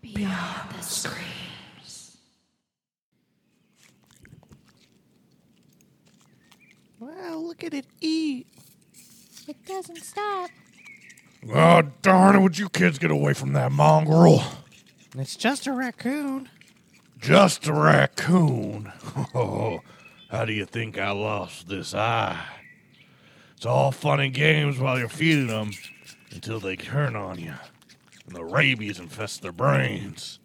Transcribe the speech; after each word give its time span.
Beyond 0.00 0.70
the 0.76 0.82
screams. 0.82 2.16
Wow, 7.00 7.36
look 7.38 7.64
at 7.64 7.74
it 7.74 7.86
eat. 8.00 8.46
It 9.46 9.64
doesn't 9.66 10.02
stop. 10.02 10.50
Oh, 11.52 11.82
darn 12.02 12.36
it, 12.36 12.40
would 12.40 12.58
you 12.58 12.68
kids 12.68 12.98
get 12.98 13.10
away 13.10 13.32
from 13.32 13.52
that 13.54 13.72
mongrel? 13.72 14.42
It's 15.16 15.36
just 15.36 15.66
a 15.66 15.72
raccoon. 15.72 16.48
Just 17.18 17.66
a 17.66 17.72
raccoon. 17.72 18.92
Oh, 19.34 19.80
how 20.30 20.44
do 20.44 20.52
you 20.52 20.64
think 20.64 20.98
I 20.98 21.10
lost 21.10 21.68
this 21.68 21.94
eye? 21.94 22.44
It's 23.56 23.66
all 23.66 23.90
fun 23.90 24.20
and 24.20 24.32
games 24.32 24.78
while 24.78 24.98
you're 24.98 25.08
feeding 25.08 25.48
them 25.48 25.72
until 26.30 26.60
they 26.60 26.76
turn 26.76 27.16
on 27.16 27.38
you 27.38 27.54
and 28.28 28.36
the 28.36 28.44
rabies 28.44 29.00
infest 29.00 29.40
their 29.40 29.52
brains. 29.52 30.38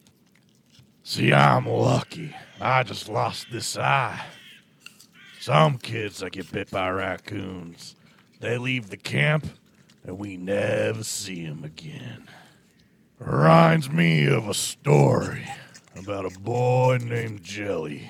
See, 1.03 1.33
I'm 1.33 1.67
lucky. 1.67 2.33
I 2.61 2.83
just 2.83 3.09
lost 3.09 3.47
this 3.51 3.77
eye. 3.77 4.25
Some 5.41 5.77
kids 5.77 6.19
that 6.19 6.31
get 6.31 6.49
bit 6.49 6.71
by 6.71 6.89
raccoons, 6.89 7.95
they 8.39 8.57
leave 8.57 8.89
the 8.89 8.95
camp 8.95 9.45
and 10.05 10.17
we 10.17 10.37
never 10.37 11.03
see 11.03 11.45
them 11.45 11.65
again. 11.65 12.29
Reminds 13.19 13.89
me 13.89 14.27
of 14.27 14.47
a 14.47 14.53
story 14.53 15.45
about 15.97 16.25
a 16.25 16.39
boy 16.39 16.99
named 17.03 17.43
Jelly. 17.43 18.09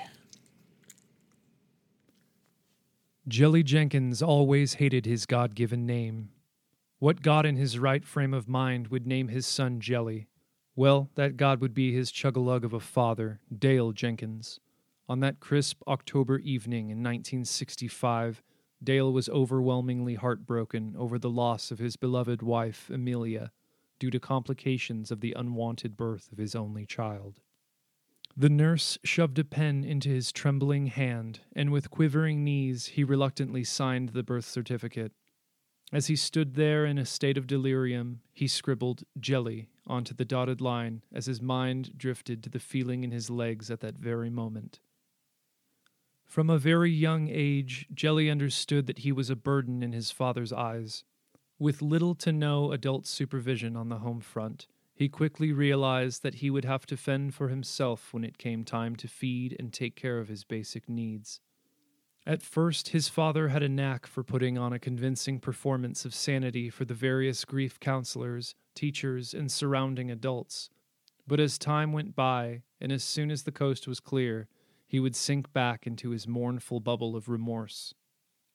Jelly 3.26 3.64
Jenkins 3.64 4.22
always 4.22 4.74
hated 4.74 5.04
his 5.04 5.26
God 5.26 5.56
given 5.56 5.84
name. 5.84 6.28
What 7.04 7.20
God 7.20 7.44
in 7.44 7.56
his 7.56 7.78
right 7.78 8.02
frame 8.02 8.32
of 8.32 8.48
mind 8.48 8.88
would 8.88 9.06
name 9.06 9.28
his 9.28 9.46
son 9.46 9.78
Jelly? 9.78 10.26
Well, 10.74 11.10
that 11.16 11.36
God 11.36 11.60
would 11.60 11.74
be 11.74 11.92
his 11.92 12.10
chug-a-lug 12.10 12.64
of 12.64 12.72
a 12.72 12.80
father, 12.80 13.40
Dale 13.54 13.92
Jenkins. 13.92 14.58
On 15.06 15.20
that 15.20 15.38
crisp 15.38 15.82
October 15.86 16.38
evening 16.38 16.84
in 16.84 17.02
1965, 17.02 18.42
Dale 18.82 19.12
was 19.12 19.28
overwhelmingly 19.28 20.14
heartbroken 20.14 20.94
over 20.96 21.18
the 21.18 21.28
loss 21.28 21.70
of 21.70 21.78
his 21.78 21.96
beloved 21.96 22.40
wife, 22.40 22.88
Amelia, 22.88 23.52
due 23.98 24.10
to 24.10 24.18
complications 24.18 25.10
of 25.10 25.20
the 25.20 25.34
unwanted 25.36 25.98
birth 25.98 26.32
of 26.32 26.38
his 26.38 26.54
only 26.54 26.86
child. 26.86 27.40
The 28.34 28.48
nurse 28.48 28.96
shoved 29.04 29.38
a 29.38 29.44
pen 29.44 29.84
into 29.84 30.08
his 30.08 30.32
trembling 30.32 30.86
hand, 30.86 31.40
and 31.54 31.70
with 31.70 31.90
quivering 31.90 32.42
knees 32.44 32.86
he 32.86 33.04
reluctantly 33.04 33.62
signed 33.62 34.14
the 34.14 34.22
birth 34.22 34.46
certificate. 34.46 35.12
As 35.94 36.08
he 36.08 36.16
stood 36.16 36.54
there 36.54 36.84
in 36.84 36.98
a 36.98 37.06
state 37.06 37.38
of 37.38 37.46
delirium, 37.46 38.20
he 38.32 38.48
scribbled 38.48 39.04
jelly 39.20 39.68
onto 39.86 40.12
the 40.12 40.24
dotted 40.24 40.60
line 40.60 41.04
as 41.12 41.26
his 41.26 41.40
mind 41.40 41.96
drifted 41.96 42.42
to 42.42 42.50
the 42.50 42.58
feeling 42.58 43.04
in 43.04 43.12
his 43.12 43.30
legs 43.30 43.70
at 43.70 43.78
that 43.78 43.94
very 43.94 44.28
moment. 44.28 44.80
From 46.24 46.50
a 46.50 46.58
very 46.58 46.90
young 46.90 47.28
age, 47.28 47.86
Jelly 47.94 48.28
understood 48.28 48.88
that 48.88 48.98
he 48.98 49.12
was 49.12 49.30
a 49.30 49.36
burden 49.36 49.84
in 49.84 49.92
his 49.92 50.10
father's 50.10 50.52
eyes. 50.52 51.04
With 51.60 51.80
little 51.80 52.16
to 52.16 52.32
no 52.32 52.72
adult 52.72 53.06
supervision 53.06 53.76
on 53.76 53.88
the 53.88 53.98
home 53.98 54.20
front, 54.20 54.66
he 54.96 55.08
quickly 55.08 55.52
realized 55.52 56.24
that 56.24 56.36
he 56.36 56.50
would 56.50 56.64
have 56.64 56.86
to 56.86 56.96
fend 56.96 57.34
for 57.34 57.50
himself 57.50 58.12
when 58.12 58.24
it 58.24 58.36
came 58.36 58.64
time 58.64 58.96
to 58.96 59.06
feed 59.06 59.54
and 59.60 59.72
take 59.72 59.94
care 59.94 60.18
of 60.18 60.26
his 60.26 60.42
basic 60.42 60.88
needs. 60.88 61.38
At 62.26 62.42
first, 62.42 62.88
his 62.88 63.08
father 63.08 63.48
had 63.48 63.62
a 63.62 63.68
knack 63.68 64.06
for 64.06 64.24
putting 64.24 64.56
on 64.56 64.72
a 64.72 64.78
convincing 64.78 65.40
performance 65.40 66.06
of 66.06 66.14
sanity 66.14 66.70
for 66.70 66.86
the 66.86 66.94
various 66.94 67.44
grief 67.44 67.78
counselors, 67.78 68.54
teachers, 68.74 69.34
and 69.34 69.52
surrounding 69.52 70.10
adults. 70.10 70.70
But 71.26 71.38
as 71.38 71.58
time 71.58 71.92
went 71.92 72.16
by, 72.16 72.62
and 72.80 72.90
as 72.90 73.04
soon 73.04 73.30
as 73.30 73.42
the 73.42 73.52
coast 73.52 73.86
was 73.86 74.00
clear, 74.00 74.48
he 74.86 75.00
would 75.00 75.14
sink 75.14 75.52
back 75.52 75.86
into 75.86 76.10
his 76.10 76.26
mournful 76.26 76.80
bubble 76.80 77.14
of 77.14 77.28
remorse. 77.28 77.92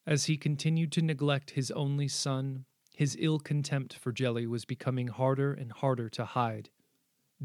As 0.05 0.25
he 0.25 0.37
continued 0.37 0.91
to 0.93 1.03
neglect 1.03 1.51
his 1.51 1.69
only 1.71 2.07
son, 2.07 2.65
his 2.95 3.15
ill 3.19 3.37
contempt 3.37 3.93
for 3.93 4.11
Jelly 4.11 4.47
was 4.47 4.65
becoming 4.65 5.09
harder 5.09 5.53
and 5.53 5.71
harder 5.71 6.09
to 6.09 6.25
hide. 6.25 6.69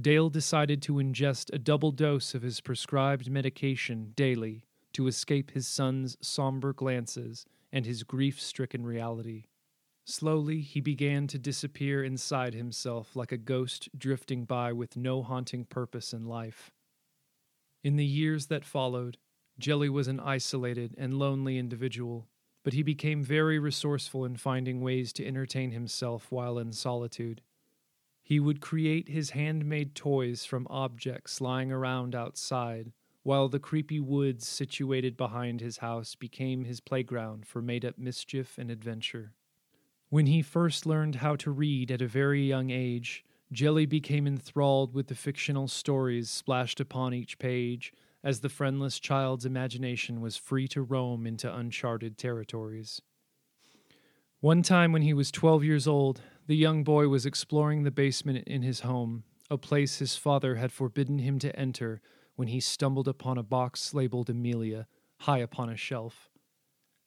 Dale 0.01 0.31
decided 0.31 0.81
to 0.83 0.95
ingest 0.95 1.53
a 1.53 1.59
double 1.59 1.93
dose 1.93 2.35
of 2.35 2.43
his 2.43 2.63
prescribed 2.63 3.31
medication 3.31 4.13
daily 4.17 4.65
to 4.95 5.07
escape 5.07 5.51
his 5.51 5.67
son's 5.67 6.17
somber 6.21 6.73
glances 6.73 7.45
and 7.73 7.87
his 7.87 8.03
grief 8.03 8.41
stricken 8.41 8.87
reality. 8.87 9.45
Slowly, 10.07 10.61
he 10.61 10.81
began 10.81 11.27
to 11.29 11.39
disappear 11.39 12.05
inside 12.05 12.55
himself 12.55 13.17
like 13.17 13.33
a 13.33 13.39
ghost 13.39 13.89
drifting 13.97 14.45
by 14.45 14.73
with 14.73 14.97
no 14.97 15.23
haunting 15.23 15.65
purpose 15.65 16.13
in 16.13 16.27
life. 16.27 16.71
In 17.83 17.97
the 17.97 18.05
years 18.05 18.47
that 18.47 18.65
followed, 18.65 19.19
Jelly 19.59 19.89
was 19.89 20.09
an 20.09 20.21
isolated 20.21 20.95
and 20.99 21.19
lonely 21.19 21.59
individual, 21.59 22.29
but 22.65 22.73
he 22.73 22.83
became 22.83 23.23
very 23.23 23.59
resourceful 23.59 24.25
in 24.25 24.37
finding 24.37 24.81
ways 24.81 25.13
to 25.15 25.27
entertain 25.27 25.71
himself 25.71 26.31
while 26.31 26.59
in 26.59 26.73
solitude. 26.73 27.43
He 28.23 28.41
would 28.41 28.61
create 28.61 29.09
his 29.09 29.31
handmade 29.31 29.95
toys 29.95 30.45
from 30.45 30.67
objects 30.71 31.41
lying 31.41 31.71
around 31.71 32.15
outside, 32.15 32.93
while 33.25 33.49
the 33.49 33.59
creepy 33.59 33.99
woods 33.99 34.47
situated 34.47 35.17
behind 35.17 35.61
his 35.61 35.79
house 35.79 36.15
became 36.15 36.65
his 36.65 36.79
playground 36.79 37.47
for 37.47 37.61
made 37.61 37.85
up 37.85 37.99
mischief 37.99 38.59
and 38.59 38.71
adventure. 38.71 39.33
When 40.11 40.27
he 40.27 40.43
first 40.43 40.87
learned 40.87 41.17
how 41.17 41.35
to 41.37 41.51
read 41.51 41.91
at 41.91 42.03
a 42.03 42.07
very 42.07 42.47
young 42.47 42.71
age, 42.71 43.25
Jelly 43.51 43.87
became 43.87 44.27
enthralled 44.27 44.95
with 44.95 45.09
the 45.09 45.15
fictional 45.15 45.69
stories 45.69 46.29
splashed 46.29 46.81
upon 46.81 47.15
each 47.15 47.39
page 47.39 47.95
as 48.23 48.41
the 48.41 48.49
friendless 48.51 49.01
child's 49.01 49.47
imagination 49.47 50.21
was 50.21 50.37
free 50.37 50.69
to 50.69 50.83
roam 50.83 51.27
into 51.27 51.55
uncharted 51.55 52.19
territories. 52.19 53.01
One 54.41 54.63
time 54.63 54.93
when 54.93 55.03
he 55.03 55.15
was 55.15 55.31
12 55.31 55.65
years 55.65 55.89
old, 55.89 56.21
the 56.47 56.57
young 56.57 56.85
boy 56.85 57.09
was 57.09 57.25
exploring 57.25 57.85
the 57.85 57.91
basement 57.91 58.47
in 58.47 58.63
his 58.63 58.81
home, 58.81 59.25
a 59.51 59.57
place 59.57 59.99
his 59.99 60.17
father 60.17 60.57
had 60.57 60.73
forbidden 60.73 61.19
him 61.19 61.39
to 61.39 61.59
enter 61.59 62.03
when 62.37 62.49
he 62.49 62.61
stumbled 62.61 63.09
upon 63.09 63.39
a 63.39 63.43
box 63.43 63.95
labeled 63.95 64.31
Amelia, 64.31 64.87
high 65.21 65.39
upon 65.39 65.69
a 65.69 65.77
shelf. 65.77 66.31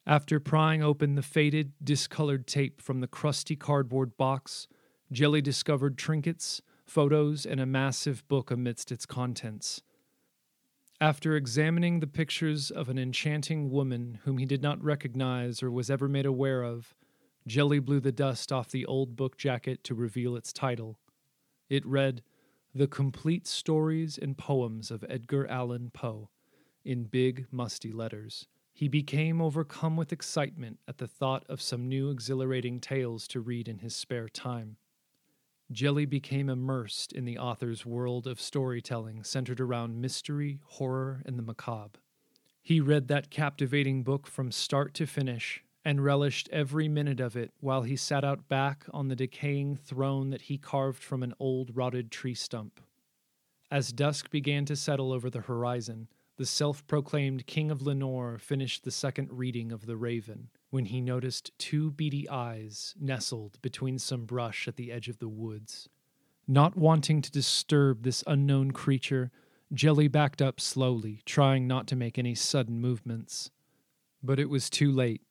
After 0.05 0.39
prying 0.39 0.81
open 0.81 1.15
the 1.15 1.21
faded, 1.21 1.73
discolored 1.83 2.47
tape 2.47 2.81
from 2.81 3.01
the 3.01 3.07
crusty 3.07 3.55
cardboard 3.55 4.15
box, 4.15 4.67
Jelly 5.11 5.41
discovered 5.41 5.97
trinkets, 5.97 6.61
photos, 6.85 7.45
and 7.45 7.59
a 7.59 7.65
massive 7.65 8.25
book 8.27 8.49
amidst 8.49 8.91
its 8.91 9.05
contents. 9.05 9.81
After 10.99 11.35
examining 11.35 11.99
the 11.99 12.07
pictures 12.07 12.71
of 12.71 12.89
an 12.89 12.97
enchanting 12.97 13.69
woman 13.69 14.19
whom 14.23 14.37
he 14.37 14.45
did 14.45 14.63
not 14.63 14.83
recognize 14.83 15.61
or 15.61 15.69
was 15.69 15.89
ever 15.89 16.07
made 16.07 16.25
aware 16.25 16.63
of, 16.63 16.95
Jelly 17.45 17.79
blew 17.79 17.99
the 17.99 18.11
dust 18.11 18.51
off 18.51 18.71
the 18.71 18.85
old 18.85 19.15
book 19.15 19.37
jacket 19.37 19.83
to 19.83 19.93
reveal 19.93 20.35
its 20.35 20.51
title. 20.51 20.97
It 21.69 21.85
read, 21.85 22.23
The 22.77 22.85
Complete 22.85 23.47
Stories 23.47 24.19
and 24.19 24.37
Poems 24.37 24.91
of 24.91 25.03
Edgar 25.09 25.47
Allan 25.47 25.89
Poe, 25.95 26.29
in 26.85 27.05
big, 27.05 27.47
musty 27.49 27.91
letters. 27.91 28.45
He 28.71 28.87
became 28.87 29.41
overcome 29.41 29.97
with 29.97 30.13
excitement 30.13 30.77
at 30.87 30.99
the 30.99 31.07
thought 31.07 31.43
of 31.49 31.59
some 31.59 31.89
new 31.89 32.11
exhilarating 32.11 32.79
tales 32.79 33.27
to 33.29 33.39
read 33.39 33.67
in 33.67 33.79
his 33.79 33.95
spare 33.95 34.29
time. 34.29 34.77
Jelly 35.71 36.05
became 36.05 36.51
immersed 36.51 37.11
in 37.13 37.25
the 37.25 37.39
author's 37.39 37.83
world 37.83 38.27
of 38.27 38.39
storytelling 38.39 39.23
centered 39.23 39.59
around 39.59 39.99
mystery, 39.99 40.59
horror, 40.63 41.23
and 41.25 41.35
the 41.39 41.41
macabre. 41.41 41.97
He 42.61 42.79
read 42.79 43.07
that 43.07 43.31
captivating 43.31 44.03
book 44.03 44.27
from 44.27 44.51
start 44.51 44.93
to 44.93 45.07
finish 45.07 45.63
and 45.87 46.03
relished 46.03 46.49
every 46.51 46.89
minute 46.89 47.21
of 47.21 47.37
it 47.37 47.49
while 47.61 47.83
he 47.83 47.95
sat 47.95 48.21
out 48.21 48.49
back 48.49 48.83
on 48.91 49.07
the 49.07 49.15
decaying 49.15 49.73
throne 49.73 50.31
that 50.31 50.41
he 50.41 50.57
carved 50.57 51.01
from 51.01 51.23
an 51.23 51.33
old 51.39 51.71
rotted 51.77 52.11
tree 52.11 52.33
stump. 52.33 52.81
As 53.71 53.93
dusk 53.93 54.29
began 54.29 54.65
to 54.65 54.75
settle 54.75 55.13
over 55.13 55.29
the 55.29 55.39
horizon, 55.39 56.09
the 56.35 56.45
self 56.45 56.85
proclaimed 56.87 57.47
King 57.47 57.71
of 57.71 57.81
Lenore 57.81 58.37
finished 58.37 58.83
the 58.83 58.91
second 58.91 59.29
reading 59.31 59.71
of 59.71 59.85
The 59.85 59.95
Raven 59.95 60.49
when 60.71 60.83
he 60.83 60.99
noticed 60.99 61.57
two 61.57 61.89
beady 61.91 62.27
eyes 62.27 62.93
nestled 62.99 63.57
between 63.61 63.97
some 63.97 64.25
brush 64.25 64.67
at 64.67 64.75
the 64.75 64.91
edge 64.91 65.07
of 65.07 65.19
the 65.19 65.29
woods. 65.29 65.87
Not 66.45 66.75
wanting 66.75 67.21
to 67.21 67.31
disturb 67.31 68.03
this 68.03 68.25
unknown 68.27 68.71
creature, 68.71 69.31
Jelly 69.73 70.09
backed 70.09 70.41
up 70.41 70.59
slowly, 70.59 71.21
trying 71.25 71.65
not 71.65 71.87
to 71.87 71.95
make 71.95 72.19
any 72.19 72.35
sudden 72.35 72.81
movements. 72.81 73.51
But 74.21 74.37
it 74.37 74.49
was 74.49 74.69
too 74.69 74.91
late. 74.91 75.21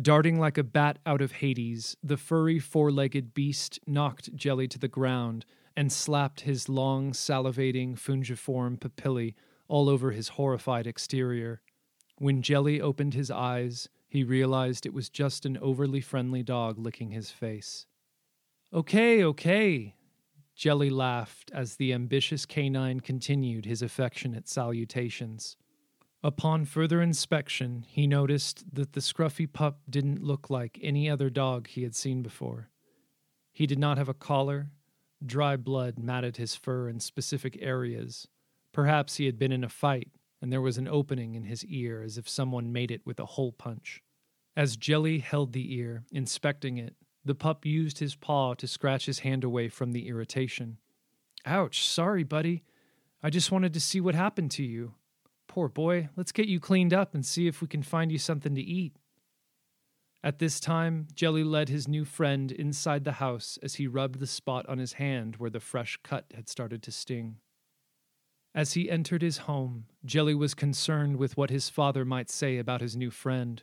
Darting 0.00 0.40
like 0.40 0.58
a 0.58 0.64
bat 0.64 0.98
out 1.06 1.20
of 1.20 1.32
Hades, 1.32 1.96
the 2.02 2.16
furry 2.16 2.58
four 2.58 2.90
legged 2.90 3.32
beast 3.32 3.78
knocked 3.86 4.34
Jelly 4.34 4.66
to 4.68 4.78
the 4.78 4.88
ground 4.88 5.44
and 5.76 5.92
slapped 5.92 6.40
his 6.40 6.68
long, 6.68 7.12
salivating, 7.12 7.94
fungiform 7.94 8.78
papillae 8.78 9.34
all 9.68 9.88
over 9.88 10.10
his 10.10 10.28
horrified 10.30 10.86
exterior. 10.86 11.62
When 12.18 12.42
Jelly 12.42 12.80
opened 12.80 13.14
his 13.14 13.30
eyes, 13.30 13.88
he 14.08 14.24
realized 14.24 14.84
it 14.84 14.94
was 14.94 15.08
just 15.08 15.46
an 15.46 15.58
overly 15.58 16.00
friendly 16.00 16.42
dog 16.42 16.78
licking 16.78 17.10
his 17.10 17.30
face. 17.30 17.86
Okay, 18.72 19.22
okay, 19.24 19.94
Jelly 20.56 20.90
laughed 20.90 21.50
as 21.52 21.76
the 21.76 21.92
ambitious 21.92 22.46
canine 22.46 23.00
continued 23.00 23.64
his 23.64 23.82
affectionate 23.82 24.48
salutations. 24.48 25.56
Upon 26.24 26.64
further 26.64 27.02
inspection, 27.02 27.84
he 27.86 28.06
noticed 28.06 28.64
that 28.74 28.94
the 28.94 29.00
scruffy 29.00 29.46
pup 29.46 29.80
didn't 29.90 30.22
look 30.22 30.48
like 30.48 30.78
any 30.80 31.10
other 31.10 31.28
dog 31.28 31.68
he 31.68 31.82
had 31.82 31.94
seen 31.94 32.22
before. 32.22 32.70
He 33.52 33.66
did 33.66 33.78
not 33.78 33.98
have 33.98 34.08
a 34.08 34.14
collar. 34.14 34.68
Dry 35.24 35.56
blood 35.56 35.98
matted 35.98 36.38
his 36.38 36.54
fur 36.54 36.88
in 36.88 36.98
specific 36.98 37.58
areas. 37.60 38.26
Perhaps 38.72 39.16
he 39.16 39.26
had 39.26 39.38
been 39.38 39.52
in 39.52 39.62
a 39.64 39.68
fight, 39.68 40.12
and 40.40 40.50
there 40.50 40.62
was 40.62 40.78
an 40.78 40.88
opening 40.88 41.34
in 41.34 41.44
his 41.44 41.62
ear 41.66 42.02
as 42.02 42.16
if 42.16 42.26
someone 42.26 42.72
made 42.72 42.90
it 42.90 43.02
with 43.04 43.20
a 43.20 43.26
hole 43.26 43.52
punch. 43.52 44.02
As 44.56 44.78
Jelly 44.78 45.18
held 45.18 45.52
the 45.52 45.74
ear, 45.74 46.04
inspecting 46.10 46.78
it, 46.78 46.94
the 47.22 47.34
pup 47.34 47.66
used 47.66 47.98
his 47.98 48.14
paw 48.14 48.54
to 48.54 48.66
scratch 48.66 49.04
his 49.04 49.18
hand 49.18 49.44
away 49.44 49.68
from 49.68 49.92
the 49.92 50.08
irritation. 50.08 50.78
Ouch, 51.44 51.86
sorry, 51.86 52.22
buddy. 52.22 52.64
I 53.22 53.28
just 53.28 53.52
wanted 53.52 53.74
to 53.74 53.80
see 53.80 54.00
what 54.00 54.14
happened 54.14 54.52
to 54.52 54.64
you. 54.64 54.94
Poor 55.54 55.68
boy, 55.68 56.08
let's 56.16 56.32
get 56.32 56.48
you 56.48 56.58
cleaned 56.58 56.92
up 56.92 57.14
and 57.14 57.24
see 57.24 57.46
if 57.46 57.62
we 57.62 57.68
can 57.68 57.84
find 57.84 58.10
you 58.10 58.18
something 58.18 58.56
to 58.56 58.60
eat. 58.60 58.96
At 60.20 60.40
this 60.40 60.58
time, 60.58 61.06
Jelly 61.14 61.44
led 61.44 61.68
his 61.68 61.86
new 61.86 62.04
friend 62.04 62.50
inside 62.50 63.04
the 63.04 63.12
house 63.12 63.56
as 63.62 63.76
he 63.76 63.86
rubbed 63.86 64.18
the 64.18 64.26
spot 64.26 64.68
on 64.68 64.78
his 64.78 64.94
hand 64.94 65.36
where 65.36 65.50
the 65.50 65.60
fresh 65.60 65.96
cut 66.02 66.24
had 66.34 66.48
started 66.48 66.82
to 66.82 66.90
sting. 66.90 67.36
As 68.52 68.72
he 68.72 68.90
entered 68.90 69.22
his 69.22 69.46
home, 69.46 69.84
Jelly 70.04 70.34
was 70.34 70.54
concerned 70.54 71.18
with 71.18 71.36
what 71.36 71.50
his 71.50 71.68
father 71.68 72.04
might 72.04 72.30
say 72.30 72.58
about 72.58 72.80
his 72.80 72.96
new 72.96 73.12
friend. 73.12 73.62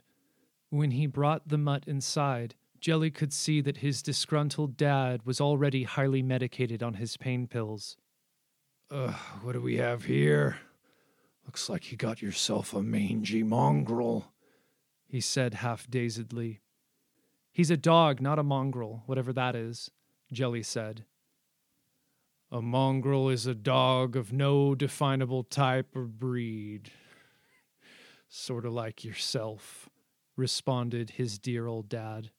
When 0.70 0.92
he 0.92 1.08
brought 1.08 1.50
the 1.50 1.58
mutt 1.58 1.84
inside, 1.88 2.56
Jelly 2.80 3.12
could 3.12 3.34
see 3.34 3.60
that 3.60 3.78
his 3.78 4.02
disgruntled 4.02 4.78
dad 4.78 5.26
was 5.26 5.42
already 5.42 5.84
highly 5.84 6.24
medicated 6.24 6.82
on 6.82 6.94
his 6.94 7.18
pain 7.18 7.48
pills. 7.48 7.98
Ugh, 8.90 9.14
what 9.42 9.52
do 9.52 9.60
we 9.60 9.76
have 9.76 10.06
here? 10.06 10.56
Looks 11.46 11.70
like 11.70 11.92
you 11.92 11.98
got 11.98 12.22
yourself 12.22 12.74
a 12.74 12.82
mangy 12.82 13.44
mongrel, 13.44 14.32
he 15.06 15.20
said 15.20 15.56
half 15.56 15.90
dazedly. 15.90 16.62
He's 17.52 17.72
a 17.72 17.78
dog, 17.78 18.22
not 18.22 18.40
a 18.40 18.44
mongrel, 18.44 19.04
whatever 19.06 19.34
that 19.34 19.56
is, 19.56 19.92
Jelly 20.32 20.64
said. 20.64 21.06
A 22.52 22.62
mongrel 22.62 23.30
is 23.30 23.46
a 23.46 23.56
dog 23.56 24.16
of 24.16 24.32
no 24.32 24.76
definable 24.76 25.44
type 25.44 25.96
or 25.96 26.04
breed. 26.04 26.92
Sort 28.30 28.66
of 28.66 28.74
like 28.74 29.04
yourself, 29.04 29.90
responded 30.38 31.12
his 31.12 31.38
dear 31.40 31.68
old 31.68 31.90
dad. 31.90 32.32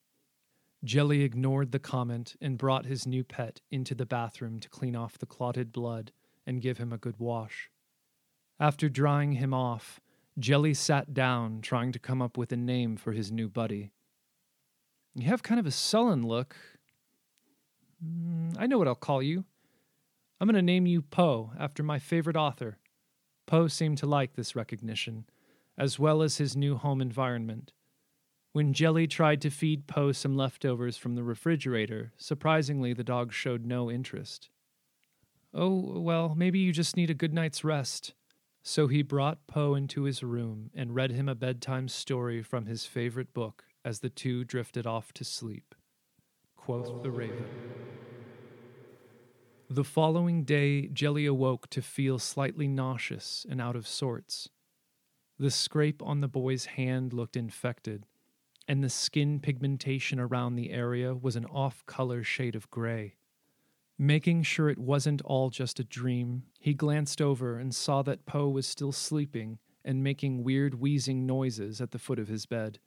Jelly 0.85 1.23
ignored 1.23 1.73
the 1.73 1.79
comment 1.79 2.37
and 2.41 2.59
brought 2.59 2.87
his 2.87 3.07
new 3.07 3.23
pet 3.23 3.61
into 3.71 3.95
the 3.95 4.07
bathroom 4.07 4.59
to 4.61 4.69
clean 4.69 4.97
off 4.97 5.19
the 5.19 5.27
clotted 5.27 5.73
blood 5.73 6.13
and 6.47 6.63
give 6.63 6.79
him 6.79 6.93
a 6.93 6.99
good 6.99 7.19
wash. 7.19 7.71
After 8.61 8.89
drying 8.89 9.33
him 9.33 9.53
off, 9.53 10.01
Jelly 10.39 10.75
sat 10.75 11.13
down, 11.13 11.61
trying 11.61 11.93
to 11.93 11.99
come 11.99 12.23
up 12.23 12.37
with 12.39 12.53
a 12.53 12.57
name 12.57 12.97
for 12.97 13.13
his 13.13 13.31
new 13.31 13.49
buddy. 13.49 13.93
You 15.15 15.27
have 15.27 15.43
kind 15.43 15.61
of 15.61 15.67
a 15.67 15.71
sullen 15.71 16.27
look. 16.27 16.57
Mm, 18.05 18.57
I 18.59 18.67
know 18.67 18.79
what 18.79 18.89
I'll 18.89 18.95
call 18.95 19.23
you. 19.23 19.45
I'm 20.41 20.49
going 20.49 20.57
to 20.57 20.63
name 20.63 20.87
you 20.87 21.03
Poe, 21.03 21.53
after 21.59 21.83
my 21.83 21.99
favorite 21.99 22.37
author. 22.37 22.79
Poe 23.47 23.69
seemed 23.69 23.99
to 23.99 24.07
like 24.07 24.35
this 24.35 24.57
recognition, 24.57 25.27
as 25.77 25.99
well 25.99 26.23
as 26.23 26.39
his 26.39 26.57
new 26.57 26.77
home 26.77 27.01
environment. 27.01 27.73
When 28.53 28.73
Jelly 28.73 29.07
tried 29.07 29.41
to 29.43 29.51
feed 29.51 29.87
Poe 29.87 30.13
some 30.13 30.37
leftovers 30.37 30.97
from 30.97 31.15
the 31.15 31.23
refrigerator, 31.23 32.13
surprisingly, 32.17 32.93
the 32.93 33.05
dog 33.05 33.33
showed 33.33 33.67
no 33.67 33.91
interest. 33.91 34.51
Oh, 35.55 36.01
well, 36.01 36.35
maybe 36.35 36.59
you 36.59 36.73
just 36.73 36.97
need 36.97 37.11
a 37.11 37.15
good 37.15 37.33
night's 37.33 37.65
rest. 37.65 38.15
So 38.63 38.87
he 38.87 39.03
brought 39.03 39.47
Poe 39.47 39.75
into 39.75 40.05
his 40.05 40.23
room 40.23 40.71
and 40.75 40.95
read 40.95 41.11
him 41.11 41.29
a 41.29 41.35
bedtime 41.35 41.89
story 41.89 42.43
from 42.43 42.67
his 42.67 42.87
favorite 42.87 43.35
book 43.35 43.65
as 43.85 44.01
the 44.01 44.09
two 44.09 44.45
drifted 44.45 44.87
off 44.87 45.13
to 45.15 45.25
sleep. 45.25 45.75
Quoth 46.57 47.03
the 47.03 47.11
raven. 47.11 47.45
The 49.69 49.85
following 49.85 50.45
day, 50.45 50.87
Jelly 50.89 51.27
awoke 51.27 51.71
to 51.71 51.83
feel 51.83 52.19
slightly 52.19 52.69
nauseous 52.69 53.45
and 53.49 53.61
out 53.61 53.75
of 53.75 53.89
sorts. 53.89 54.49
The 55.39 55.51
scrape 55.51 56.03
on 56.03 56.21
the 56.21 56.29
boy's 56.29 56.67
hand 56.67 57.13
looked 57.13 57.37
infected, 57.37 58.07
and 58.69 58.85
the 58.85 58.91
skin 58.91 59.41
pigmentation 59.41 60.21
around 60.21 60.55
the 60.55 60.71
area 60.71 61.15
was 61.15 61.35
an 61.35 61.47
off 61.47 61.85
color 61.87 62.23
shade 62.23 62.55
of 62.55 62.71
gray. 62.71 63.17
Making 63.99 64.43
sure 64.43 64.69
it 64.69 64.79
wasn't 64.79 65.23
all 65.23 65.51
just 65.51 65.79
a 65.79 65.85
dream, 65.85 66.45
he 66.59 66.75
glanced 66.75 67.21
over 67.21 67.59
and 67.59 67.75
saw 67.75 68.03
that 68.03 68.27
Poe 68.27 68.49
was 68.49 68.67
still 68.67 68.93
sleeping 68.93 69.59
and 69.85 70.03
making 70.03 70.45
weird 70.45 70.75
wheezing 70.75 71.27
noises 71.27 71.81
at 71.81 71.91
the 71.91 71.99
foot 71.99 72.19
of 72.19 72.29
his 72.29 72.47
bed. 72.47 72.79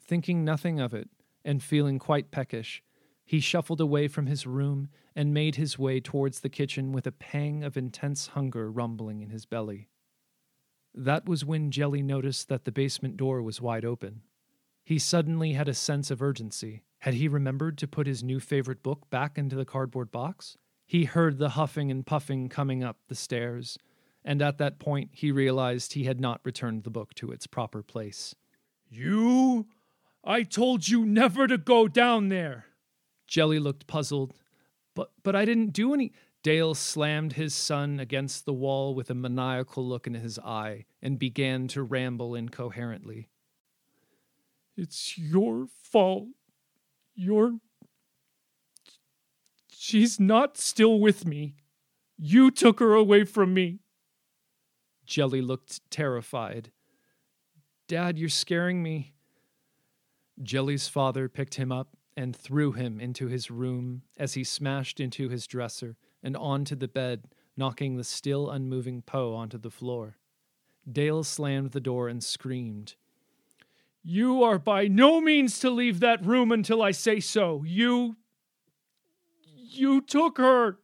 Thinking 0.00 0.44
nothing 0.44 0.80
of 0.80 0.94
it, 0.94 1.08
and 1.44 1.62
feeling 1.62 1.98
quite 1.98 2.30
peckish, 2.30 2.82
he 3.24 3.40
shuffled 3.40 3.80
away 3.80 4.08
from 4.08 4.26
his 4.26 4.46
room 4.46 4.88
and 5.14 5.34
made 5.34 5.56
his 5.56 5.78
way 5.78 6.00
towards 6.00 6.40
the 6.40 6.48
kitchen 6.48 6.92
with 6.92 7.06
a 7.06 7.12
pang 7.12 7.64
of 7.64 7.76
intense 7.76 8.28
hunger 8.28 8.70
rumbling 8.70 9.20
in 9.20 9.30
his 9.30 9.46
belly. 9.46 9.88
That 10.94 11.28
was 11.28 11.44
when 11.44 11.70
Jelly 11.70 12.02
noticed 12.02 12.48
that 12.48 12.64
the 12.64 12.72
basement 12.72 13.16
door 13.16 13.42
was 13.42 13.60
wide 13.60 13.84
open. 13.84 14.22
He 14.86 15.00
suddenly 15.00 15.54
had 15.54 15.68
a 15.68 15.74
sense 15.74 16.12
of 16.12 16.22
urgency. 16.22 16.84
Had 17.00 17.14
he 17.14 17.26
remembered 17.26 17.76
to 17.78 17.88
put 17.88 18.06
his 18.06 18.22
new 18.22 18.38
favorite 18.38 18.84
book 18.84 19.10
back 19.10 19.36
into 19.36 19.56
the 19.56 19.64
cardboard 19.64 20.12
box? 20.12 20.56
He 20.86 21.06
heard 21.06 21.38
the 21.38 21.50
huffing 21.50 21.90
and 21.90 22.06
puffing 22.06 22.48
coming 22.48 22.84
up 22.84 22.96
the 23.08 23.16
stairs, 23.16 23.76
and 24.24 24.40
at 24.40 24.58
that 24.58 24.78
point 24.78 25.10
he 25.12 25.32
realized 25.32 25.94
he 25.94 26.04
had 26.04 26.20
not 26.20 26.40
returned 26.44 26.84
the 26.84 26.90
book 26.90 27.14
to 27.14 27.32
its 27.32 27.48
proper 27.48 27.82
place. 27.82 28.36
You? 28.88 29.66
I 30.22 30.44
told 30.44 30.86
you 30.86 31.04
never 31.04 31.48
to 31.48 31.58
go 31.58 31.88
down 31.88 32.28
there. 32.28 32.66
Jelly 33.26 33.58
looked 33.58 33.88
puzzled. 33.88 34.34
But 34.94 35.10
but 35.24 35.34
I 35.34 35.44
didn't 35.44 35.72
do 35.72 35.94
any 35.94 36.12
Dale 36.44 36.76
slammed 36.76 37.32
his 37.32 37.56
son 37.56 37.98
against 37.98 38.44
the 38.44 38.52
wall 38.52 38.94
with 38.94 39.10
a 39.10 39.14
maniacal 39.14 39.84
look 39.84 40.06
in 40.06 40.14
his 40.14 40.38
eye 40.38 40.84
and 41.02 41.18
began 41.18 41.66
to 41.68 41.82
ramble 41.82 42.36
incoherently. 42.36 43.30
It's 44.76 45.16
your 45.16 45.66
fault. 45.66 46.28
You're. 47.14 47.58
She's 49.70 50.20
not 50.20 50.58
still 50.58 50.98
with 51.00 51.26
me. 51.26 51.56
You 52.18 52.50
took 52.50 52.80
her 52.80 52.94
away 52.94 53.24
from 53.24 53.54
me. 53.54 53.80
Jelly 55.06 55.40
looked 55.40 55.88
terrified. 55.90 56.72
Dad, 57.88 58.18
you're 58.18 58.28
scaring 58.28 58.82
me. 58.82 59.14
Jelly's 60.42 60.88
father 60.88 61.28
picked 61.28 61.54
him 61.54 61.70
up 61.70 61.96
and 62.16 62.34
threw 62.34 62.72
him 62.72 62.98
into 63.00 63.28
his 63.28 63.50
room 63.50 64.02
as 64.18 64.34
he 64.34 64.42
smashed 64.42 65.00
into 65.00 65.28
his 65.28 65.46
dresser 65.46 65.96
and 66.22 66.36
onto 66.36 66.74
the 66.74 66.88
bed, 66.88 67.24
knocking 67.56 67.96
the 67.96 68.04
still 68.04 68.50
unmoving 68.50 69.02
Poe 69.02 69.34
onto 69.34 69.58
the 69.58 69.70
floor. 69.70 70.16
Dale 70.90 71.22
slammed 71.24 71.70
the 71.70 71.80
door 71.80 72.08
and 72.08 72.22
screamed. 72.22 72.96
You 74.08 74.44
are 74.44 74.60
by 74.60 74.86
no 74.86 75.20
means 75.20 75.58
to 75.58 75.68
leave 75.68 75.98
that 75.98 76.24
room 76.24 76.52
until 76.52 76.80
I 76.80 76.92
say 76.92 77.18
so. 77.18 77.64
You. 77.66 78.14
You 79.56 80.00
took 80.00 80.38
her. 80.38 80.78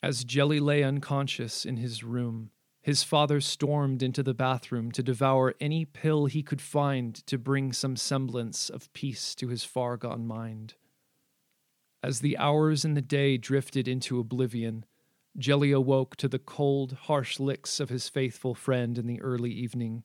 As 0.00 0.22
Jelly 0.22 0.60
lay 0.60 0.84
unconscious 0.84 1.64
in 1.64 1.78
his 1.78 2.04
room, 2.04 2.50
his 2.80 3.02
father 3.02 3.40
stormed 3.40 4.04
into 4.04 4.22
the 4.22 4.34
bathroom 4.34 4.92
to 4.92 5.02
devour 5.02 5.56
any 5.60 5.84
pill 5.84 6.26
he 6.26 6.44
could 6.44 6.60
find 6.60 7.16
to 7.26 7.38
bring 7.38 7.72
some 7.72 7.96
semblance 7.96 8.70
of 8.70 8.92
peace 8.92 9.34
to 9.34 9.48
his 9.48 9.64
far 9.64 9.96
gone 9.96 10.28
mind. 10.28 10.74
As 12.04 12.20
the 12.20 12.38
hours 12.38 12.84
in 12.84 12.94
the 12.94 13.02
day 13.02 13.36
drifted 13.36 13.88
into 13.88 14.20
oblivion, 14.20 14.84
Jelly 15.36 15.72
awoke 15.72 16.14
to 16.18 16.28
the 16.28 16.38
cold, 16.38 16.92
harsh 16.92 17.40
licks 17.40 17.80
of 17.80 17.88
his 17.88 18.08
faithful 18.08 18.54
friend 18.54 18.96
in 18.96 19.08
the 19.08 19.20
early 19.20 19.50
evening 19.50 20.04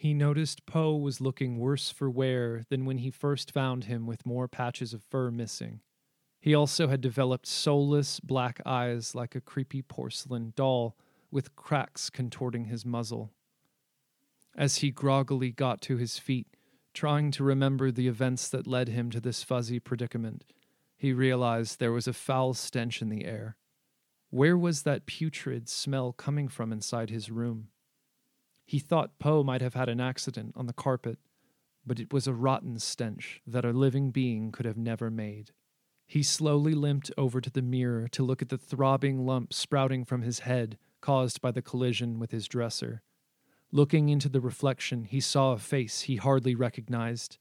he 0.00 0.14
noticed 0.14 0.64
Poe 0.64 0.96
was 0.96 1.20
looking 1.20 1.58
worse 1.58 1.90
for 1.90 2.08
wear 2.08 2.62
than 2.70 2.86
when 2.86 2.96
he 2.96 3.10
first 3.10 3.52
found 3.52 3.84
him 3.84 4.06
with 4.06 4.24
more 4.24 4.48
patches 4.48 4.94
of 4.94 5.02
fur 5.02 5.30
missing. 5.30 5.82
He 6.40 6.54
also 6.54 6.88
had 6.88 7.02
developed 7.02 7.46
soulless 7.46 8.18
black 8.18 8.62
eyes 8.64 9.14
like 9.14 9.34
a 9.34 9.42
creepy 9.42 9.82
porcelain 9.82 10.54
doll, 10.56 10.96
with 11.30 11.54
cracks 11.54 12.08
contorting 12.08 12.64
his 12.64 12.86
muzzle. 12.86 13.30
As 14.56 14.76
he 14.76 14.90
groggily 14.90 15.52
got 15.52 15.82
to 15.82 15.98
his 15.98 16.18
feet, 16.18 16.46
trying 16.94 17.30
to 17.32 17.44
remember 17.44 17.90
the 17.90 18.08
events 18.08 18.48
that 18.48 18.66
led 18.66 18.88
him 18.88 19.10
to 19.10 19.20
this 19.20 19.42
fuzzy 19.42 19.78
predicament, 19.78 20.44
he 20.96 21.12
realized 21.12 21.78
there 21.78 21.92
was 21.92 22.08
a 22.08 22.14
foul 22.14 22.54
stench 22.54 23.02
in 23.02 23.10
the 23.10 23.26
air. 23.26 23.58
Where 24.30 24.56
was 24.56 24.84
that 24.84 25.04
putrid 25.04 25.68
smell 25.68 26.14
coming 26.14 26.48
from 26.48 26.72
inside 26.72 27.10
his 27.10 27.30
room? 27.30 27.68
He 28.70 28.78
thought 28.78 29.18
Poe 29.18 29.42
might 29.42 29.62
have 29.62 29.74
had 29.74 29.88
an 29.88 30.00
accident 30.00 30.52
on 30.54 30.66
the 30.66 30.72
carpet, 30.72 31.18
but 31.84 31.98
it 31.98 32.12
was 32.12 32.28
a 32.28 32.32
rotten 32.32 32.78
stench 32.78 33.42
that 33.44 33.64
a 33.64 33.72
living 33.72 34.12
being 34.12 34.52
could 34.52 34.64
have 34.64 34.76
never 34.76 35.10
made. 35.10 35.50
He 36.06 36.22
slowly 36.22 36.72
limped 36.72 37.10
over 37.18 37.40
to 37.40 37.50
the 37.50 37.62
mirror 37.62 38.06
to 38.06 38.22
look 38.22 38.42
at 38.42 38.48
the 38.48 38.56
throbbing 38.56 39.26
lump 39.26 39.52
sprouting 39.52 40.04
from 40.04 40.22
his 40.22 40.38
head 40.46 40.78
caused 41.00 41.40
by 41.40 41.50
the 41.50 41.62
collision 41.62 42.20
with 42.20 42.30
his 42.30 42.46
dresser. 42.46 43.02
Looking 43.72 44.08
into 44.08 44.28
the 44.28 44.40
reflection, 44.40 45.02
he 45.02 45.18
saw 45.18 45.50
a 45.50 45.58
face 45.58 46.02
he 46.02 46.14
hardly 46.14 46.54
recognized, 46.54 47.38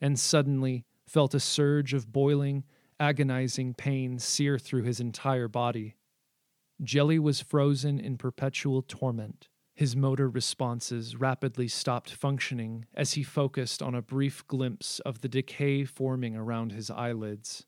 and 0.00 0.18
suddenly 0.18 0.84
felt 1.06 1.32
a 1.32 1.38
surge 1.38 1.94
of 1.94 2.12
boiling, 2.12 2.64
agonizing 2.98 3.74
pain 3.74 4.18
sear 4.18 4.58
through 4.58 4.82
his 4.82 4.98
entire 4.98 5.46
body. 5.46 5.94
Jelly 6.82 7.20
was 7.20 7.40
frozen 7.40 8.00
in 8.00 8.18
perpetual 8.18 8.82
torment. 8.82 9.48
His 9.74 9.96
motor 9.96 10.28
responses 10.28 11.16
rapidly 11.16 11.66
stopped 11.66 12.10
functioning 12.10 12.84
as 12.94 13.14
he 13.14 13.22
focused 13.22 13.82
on 13.82 13.94
a 13.94 14.02
brief 14.02 14.46
glimpse 14.46 15.00
of 15.00 15.20
the 15.20 15.28
decay 15.28 15.84
forming 15.84 16.36
around 16.36 16.72
his 16.72 16.90
eyelids. 16.90 17.64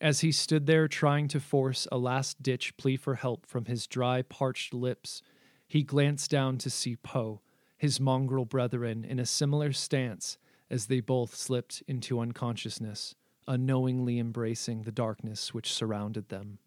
As 0.00 0.20
he 0.20 0.32
stood 0.32 0.66
there 0.66 0.88
trying 0.88 1.28
to 1.28 1.40
force 1.40 1.86
a 1.90 1.98
last 1.98 2.42
ditch 2.42 2.76
plea 2.76 2.96
for 2.96 3.16
help 3.16 3.46
from 3.46 3.66
his 3.66 3.86
dry, 3.86 4.22
parched 4.22 4.72
lips, 4.72 5.22
he 5.66 5.82
glanced 5.82 6.30
down 6.30 6.56
to 6.58 6.70
see 6.70 6.96
Poe, 6.96 7.42
his 7.76 8.00
mongrel 8.00 8.44
brethren, 8.44 9.04
in 9.04 9.18
a 9.18 9.26
similar 9.26 9.72
stance 9.72 10.38
as 10.70 10.86
they 10.86 11.00
both 11.00 11.34
slipped 11.34 11.82
into 11.86 12.20
unconsciousness, 12.20 13.14
unknowingly 13.46 14.18
embracing 14.18 14.82
the 14.82 14.92
darkness 14.92 15.52
which 15.52 15.72
surrounded 15.72 16.28
them. 16.28 16.58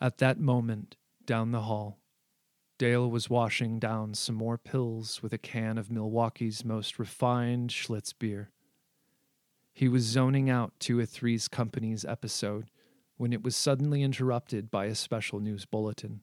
At 0.00 0.18
that 0.18 0.38
moment, 0.38 0.96
down 1.24 1.50
the 1.50 1.62
hall, 1.62 1.98
Dale 2.76 3.08
was 3.08 3.30
washing 3.30 3.78
down 3.78 4.14
some 4.14 4.34
more 4.34 4.58
pills 4.58 5.22
with 5.22 5.32
a 5.32 5.38
can 5.38 5.78
of 5.78 5.90
Milwaukee's 5.90 6.64
most 6.64 6.98
refined 6.98 7.70
Schlitz 7.70 8.12
beer. 8.18 8.50
He 9.72 9.88
was 9.88 10.02
zoning 10.02 10.50
out 10.50 10.72
to 10.80 11.00
a 11.00 11.06
Three's 11.06 11.46
Company's 11.46 12.04
episode 12.04 12.70
when 13.16 13.32
it 13.32 13.44
was 13.44 13.54
suddenly 13.54 14.02
interrupted 14.02 14.70
by 14.70 14.86
a 14.86 14.94
special 14.94 15.38
news 15.38 15.64
bulletin. 15.66 16.22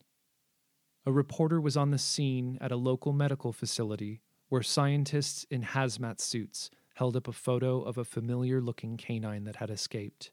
A 1.05 1.11
reporter 1.11 1.61
was 1.61 1.77
on 1.77 1.91
the 1.91 1.97
scene 1.97 2.57
at 2.59 2.71
a 2.71 2.77
local 2.77 3.13
medical 3.13 3.53
facility 3.53 4.21
where 4.49 4.61
scientists 4.61 5.45
in 5.49 5.63
hazmat 5.63 6.19
suits 6.19 6.69
held 6.95 7.15
up 7.15 7.27
a 7.29 7.33
photo 7.33 7.81
of 7.81 7.97
a 7.97 8.03
familiar 8.03 8.59
looking 8.59 8.97
canine 8.97 9.45
that 9.45 9.55
had 9.55 9.69
escaped. 9.69 10.31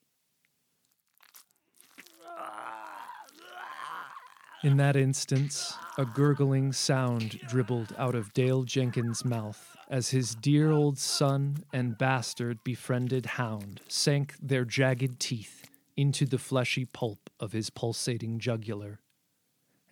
In 4.65 4.77
that 4.79 4.97
instance, 4.97 5.75
a 5.99 6.05
gurgling 6.05 6.73
sound 6.73 7.39
dribbled 7.47 7.95
out 7.97 8.17
of 8.17 8.33
Dale 8.33 8.65
Jenkins' 8.65 9.25
mouth 9.25 9.77
as 9.89 10.11
his 10.11 10.35
dear 10.35 10.73
old 10.73 10.99
son 10.99 11.65
and 11.73 11.97
bastard 11.97 12.65
befriended 12.65 13.25
hound 13.27 13.81
sank 13.87 14.35
their 14.43 14.65
jagged 14.65 15.21
teeth 15.21 15.71
into 15.97 16.27
the 16.27 16.39
fleshy 16.39 16.85
pulp 16.85 17.31
of 17.39 17.53
his 17.53 17.71
pulsating 17.71 18.41
jugular. 18.41 18.99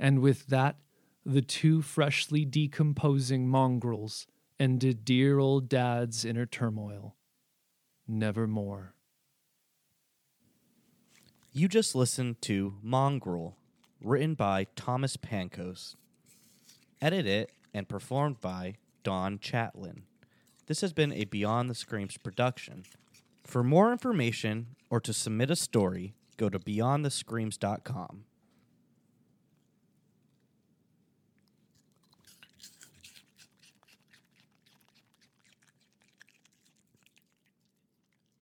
And 0.01 0.19
with 0.19 0.49
that, 0.49 0.77
the 1.25 1.43
two 1.43 1.81
freshly 1.81 2.45
decomposing 2.45 3.49
mongrels 3.49 4.27
ended 4.59 5.05
dear 5.05 5.39
old 5.39 5.69
Dad's 5.69 6.25
inner 6.25 6.47
turmoil. 6.47 7.15
Nevermore. 8.09 8.95
You 11.53 11.69
just 11.69 11.95
listened 11.95 12.43
to 12.43 12.75
Mongrel, 12.83 13.57
written 14.03 14.35
by 14.35 14.67
Thomas 14.77 15.17
Pankos, 15.17 15.97
edited 17.01 17.49
and 17.73 17.89
performed 17.89 18.41
by 18.41 18.75
Don 19.03 19.39
Chatlin. 19.39 20.03
This 20.67 20.81
has 20.81 20.93
been 20.93 21.13
a 21.13 21.25
Beyond 21.25 21.71
the 21.71 21.75
Screams 21.75 22.17
production. 22.17 22.85
For 23.45 23.63
more 23.63 23.93
information 23.93 24.69
or 24.91 25.01
to 25.01 25.13
submit 25.13 25.51
a 25.51 25.57
story, 25.57 26.15
go 26.37 26.49
to 26.49 26.59
beyondthescreams.com. 26.59 28.25